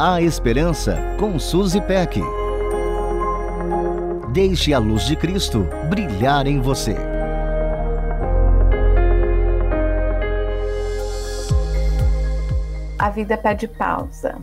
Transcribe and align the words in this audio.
A 0.00 0.22
Esperança 0.22 0.96
com 1.18 1.40
Suzy 1.40 1.80
Peck. 1.80 2.22
Deixe 4.32 4.72
a 4.72 4.78
luz 4.78 5.04
de 5.04 5.16
Cristo 5.16 5.66
brilhar 5.90 6.46
em 6.46 6.60
você. 6.60 6.94
A 12.96 13.10
vida 13.10 13.36
pede 13.36 13.66
pausa. 13.66 14.36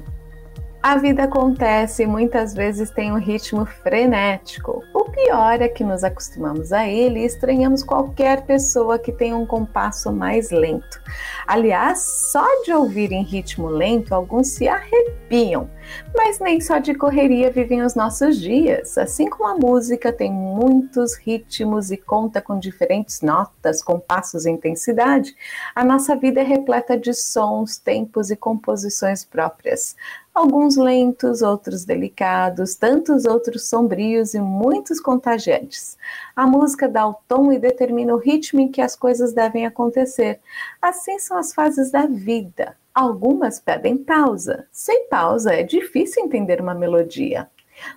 A 0.83 0.97
vida 0.97 1.23
acontece 1.23 2.03
e 2.03 2.05
muitas 2.05 2.53
vezes 2.53 2.91
tem 2.91 3.13
um 3.13 3.17
ritmo 3.17 3.65
frenético. 3.65 4.83
Pior 5.15 5.61
é 5.61 5.69
que 5.69 5.81
nos 5.81 6.03
acostumamos 6.03 6.73
a 6.73 6.85
ele 6.85 7.21
e 7.21 7.25
estranhamos 7.25 7.81
qualquer 7.81 8.45
pessoa 8.45 8.99
que 8.99 9.13
tenha 9.13 9.37
um 9.37 9.45
compasso 9.45 10.11
mais 10.11 10.51
lento. 10.51 11.01
Aliás, 11.47 12.01
só 12.33 12.45
de 12.63 12.73
ouvir 12.73 13.13
em 13.13 13.23
ritmo 13.23 13.69
lento, 13.69 14.13
alguns 14.13 14.49
se 14.49 14.67
arrepiam. 14.67 15.69
Mas 16.13 16.39
nem 16.39 16.59
só 16.59 16.79
de 16.79 16.93
correria 16.93 17.49
vivem 17.49 17.81
os 17.81 17.95
nossos 17.95 18.37
dias. 18.41 18.97
Assim 18.97 19.29
como 19.29 19.47
a 19.47 19.55
música 19.55 20.11
tem 20.11 20.29
muitos 20.29 21.15
ritmos 21.15 21.91
e 21.91 21.97
conta 21.97 22.41
com 22.41 22.59
diferentes 22.59 23.21
notas, 23.21 23.81
compassos 23.81 24.45
e 24.45 24.51
intensidade, 24.51 25.33
a 25.73 25.85
nossa 25.85 26.17
vida 26.17 26.41
é 26.41 26.43
repleta 26.43 26.97
de 26.97 27.13
sons, 27.13 27.77
tempos 27.77 28.31
e 28.31 28.35
composições 28.35 29.23
próprias 29.23 29.95
alguns 30.35 30.75
lentos, 30.75 31.41
outros 31.41 31.85
delicados, 31.85 32.75
tantos 32.75 33.23
outros 33.23 33.69
sombrios 33.69 34.33
e 34.33 34.39
muitos 34.39 34.99
contagiantes. 34.99 35.97
A 36.35 36.45
música 36.45 36.89
dá 36.89 37.07
o 37.07 37.15
tom 37.25 37.53
e 37.53 37.57
determina 37.57 38.13
o 38.13 38.19
ritmo 38.19 38.59
em 38.59 38.69
que 38.69 38.81
as 38.81 38.97
coisas 38.97 39.31
devem 39.31 39.65
acontecer. 39.65 40.41
Assim 40.81 41.17
são 41.19 41.37
as 41.37 41.53
fases 41.53 41.89
da 41.89 42.05
vida. 42.05 42.75
Algumas 42.93 43.59
pedem 43.59 43.97
pausa. 43.97 44.67
Sem 44.71 45.07
pausa 45.07 45.53
é 45.53 45.63
difícil 45.63 46.25
entender 46.25 46.59
uma 46.59 46.75
melodia. 46.75 47.49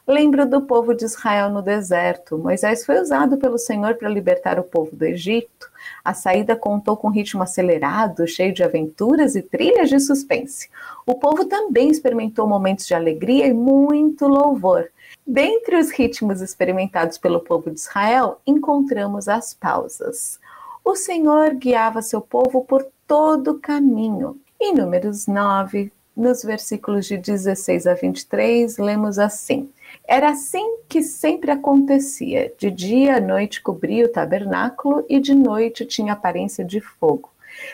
Lembro 0.07 0.47
do 0.47 0.63
povo 0.63 0.95
de 0.95 1.05
Israel 1.05 1.51
no 1.51 1.63
deserto. 1.63 2.39
Moisés 2.39 2.85
foi 2.85 3.01
usado 3.01 3.37
pelo 3.37 3.59
Senhor 3.59 3.95
para 3.95 4.09
libertar 4.09 4.59
o 4.59 4.65
povo 4.65 4.95
do 4.95 5.05
Egito. 5.05 5.71
A 6.05 6.15
saída 6.15 6.57
contou 6.57 6.97
com 6.97 7.11
ritmo 7.11 7.43
acelerado, 7.43 8.27
cheio 8.27 8.53
de 8.53 8.65
aventuras 8.65 9.37
e 9.37 9.43
trilhas 9.43 9.89
de 9.89 10.01
suspense. 10.01 10.69
O 11.07 11.15
povo 11.15 11.45
também 11.45 11.91
experimentou 11.91 12.47
momentos 12.47 12.87
de 12.87 12.95
alegria 12.95 13.47
e 13.47 13.53
muito 13.53 14.27
louvor. 14.27 14.89
Dentre 15.27 15.77
os 15.77 15.91
ritmos 15.91 16.41
experimentados 16.41 17.19
pelo 17.19 17.41
povo 17.41 17.71
de 17.71 17.79
Israel, 17.79 18.41
encontramos 18.47 19.29
as 19.29 19.55
pausas. 19.55 20.41
O 20.85 20.97
Senhor 20.97 21.55
guiava 21.55 22.01
seu 22.01 22.21
povo 22.21 22.65
por 22.65 22.87
todo 23.07 23.53
o 23.53 23.59
caminho. 23.59 24.41
Em 24.61 24.75
Números 24.75 25.27
9, 25.27 25.93
nos 26.19 26.43
versículos 26.43 27.07
de 27.07 27.17
16 27.17 27.87
a 27.87 27.95
23, 27.95 28.77
lemos 28.77 29.21
assim: 29.21 29.71
Era 30.05 30.31
assim 30.31 30.79
que 30.89 31.01
sempre 31.01 31.53
acontecia. 31.53 32.53
De 32.59 32.73
dia 32.73 33.17
a 33.17 33.21
noite 33.21 33.63
cobria 33.63 34.05
o 34.05 34.13
tabernáculo 34.13 35.07
e 35.09 35.21
de 35.21 35.33
noite 35.33 35.87
tinha 35.87 36.15
aparência 36.15 36.65
de 36.65 36.81
fogo. 36.81 37.31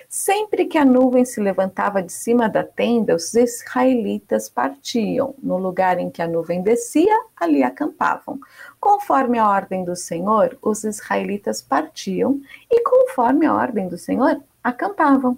Sempre 0.09 0.67
que 0.67 0.79
a 0.79 0.85
nuvem 0.85 1.25
se 1.25 1.41
levantava 1.41 2.03
de 2.03 2.13
cima 2.13 2.49
da 2.49 2.63
tenda, 2.63 3.15
os 3.15 3.35
israelitas 3.35 4.49
partiam. 4.49 5.35
No 5.43 5.59
lugar 5.59 5.99
em 5.99 6.11
que 6.11 6.23
a 6.23 6.29
nuvem 6.29 6.63
descia, 6.63 7.15
ali 7.37 7.63
acampavam. 7.63 8.39
Conforme 8.79 9.39
a 9.39 9.49
ordem 9.49 9.85
do 9.85 9.97
Senhor, 9.97 10.57
os 10.63 10.85
israelitas 10.85 11.61
partiam 11.61 12.41
e, 12.71 12.83
conforme 12.83 13.47
a 13.47 13.55
ordem 13.55 13.89
do 13.89 13.99
Senhor, 13.99 14.41
acampavam. 14.65 15.37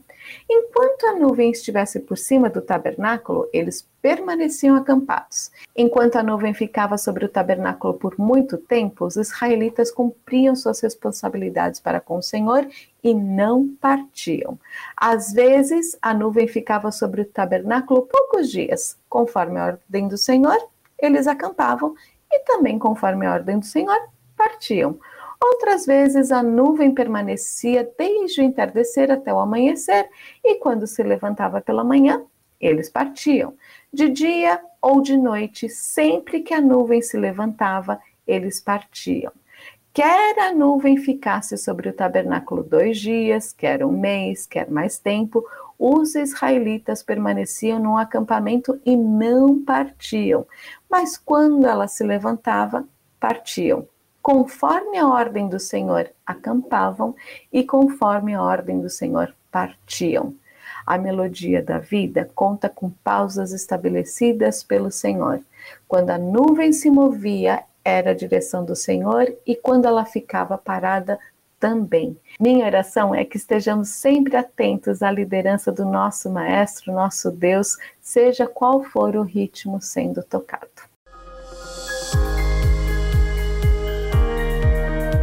Enquanto 0.48 1.04
a 1.04 1.14
nuvem 1.14 1.50
estivesse 1.50 2.00
por 2.00 2.16
cima 2.16 2.48
do 2.48 2.62
tabernáculo, 2.62 3.48
eles 3.52 3.88
permaneciam 4.00 4.76
acampados. 4.76 5.50
Enquanto 5.76 6.16
a 6.16 6.22
nuvem 6.22 6.54
ficava 6.54 6.96
sobre 6.96 7.24
o 7.24 7.28
tabernáculo 7.28 7.94
por 7.94 8.16
muito 8.18 8.56
tempo, 8.56 9.04
os 9.04 9.16
israelitas 9.16 9.90
cumpriam 9.90 10.54
suas 10.54 10.80
responsabilidades 10.80 11.80
para 11.80 12.00
com 12.00 12.18
o 12.18 12.22
Senhor 12.22 12.68
e 13.02 13.12
não 13.12 13.68
partiam. 13.80 14.58
Às 14.96 15.32
vezes, 15.32 15.98
a 16.00 16.14
nuvem 16.14 16.46
ficava 16.46 16.92
sobre 16.92 17.22
o 17.22 17.26
tabernáculo 17.26 18.02
poucos 18.02 18.50
dias. 18.50 18.96
Conforme 19.08 19.58
a 19.58 19.66
ordem 19.66 20.06
do 20.06 20.16
Senhor, 20.16 20.58
eles 20.98 21.26
acampavam 21.26 21.94
e 22.30 22.38
também 22.40 22.78
conforme 22.78 23.26
a 23.26 23.32
ordem 23.32 23.58
do 23.58 23.66
Senhor, 23.66 23.98
partiam. 24.36 24.98
Outras 25.42 25.84
vezes 25.86 26.32
a 26.32 26.42
nuvem 26.42 26.92
permanecia 26.92 27.88
desde 27.98 28.40
o 28.40 28.44
entardecer 28.44 29.10
até 29.10 29.32
o 29.32 29.38
amanhecer, 29.38 30.08
e 30.44 30.56
quando 30.56 30.86
se 30.86 31.02
levantava 31.02 31.60
pela 31.60 31.84
manhã, 31.84 32.24
eles 32.60 32.88
partiam. 32.88 33.54
De 33.92 34.08
dia 34.08 34.60
ou 34.80 35.02
de 35.02 35.16
noite, 35.16 35.68
sempre 35.68 36.40
que 36.40 36.54
a 36.54 36.60
nuvem 36.60 37.02
se 37.02 37.16
levantava, 37.16 38.00
eles 38.26 38.60
partiam. 38.60 39.32
Quer 39.92 40.38
a 40.38 40.52
nuvem 40.52 40.98
ficasse 40.98 41.56
sobre 41.56 41.88
o 41.88 41.92
tabernáculo 41.92 42.62
dois 42.62 42.98
dias, 42.98 43.52
quer 43.52 43.84
um 43.84 43.92
mês, 43.92 44.46
quer 44.46 44.70
mais 44.70 44.98
tempo, 44.98 45.42
os 45.78 46.14
israelitas 46.14 47.02
permaneciam 47.02 47.78
no 47.78 47.96
acampamento 47.96 48.80
e 48.84 48.96
não 48.96 49.62
partiam. 49.62 50.46
Mas 50.90 51.16
quando 51.16 51.66
ela 51.66 51.88
se 51.88 52.04
levantava, 52.04 52.86
partiam 53.18 53.86
conforme 54.26 54.98
a 54.98 55.06
ordem 55.06 55.48
do 55.48 55.60
Senhor 55.60 56.10
acampavam 56.26 57.14
e 57.52 57.62
conforme 57.62 58.34
a 58.34 58.42
ordem 58.42 58.80
do 58.80 58.90
Senhor 58.90 59.32
partiam. 59.52 60.34
A 60.84 60.98
melodia 60.98 61.62
da 61.62 61.78
vida 61.78 62.28
conta 62.34 62.68
com 62.68 62.90
pausas 62.90 63.52
estabelecidas 63.52 64.64
pelo 64.64 64.90
Senhor. 64.90 65.38
Quando 65.86 66.10
a 66.10 66.18
nuvem 66.18 66.72
se 66.72 66.90
movia, 66.90 67.62
era 67.84 68.10
a 68.10 68.14
direção 68.14 68.64
do 68.64 68.74
Senhor, 68.74 69.32
e 69.46 69.54
quando 69.54 69.86
ela 69.86 70.04
ficava 70.04 70.58
parada, 70.58 71.20
também. 71.60 72.18
Minha 72.40 72.66
oração 72.66 73.14
é 73.14 73.24
que 73.24 73.36
estejamos 73.36 73.90
sempre 73.90 74.36
atentos 74.36 75.04
à 75.04 75.10
liderança 75.12 75.70
do 75.70 75.84
nosso 75.84 76.28
Maestro, 76.28 76.92
nosso 76.92 77.30
Deus, 77.30 77.78
seja 78.00 78.44
qual 78.48 78.82
for 78.82 79.14
o 79.14 79.22
ritmo 79.22 79.80
sendo 79.80 80.20
tocado. 80.24 80.75